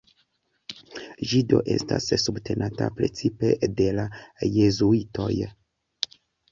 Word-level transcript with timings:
Ĝi 1.31 1.41
do 1.51 1.59
estas 1.75 2.09
subtenata 2.23 2.89
precipe 2.97 3.55
de 3.83 3.91
la 4.01 4.09
Jezuitoj. 4.59 5.33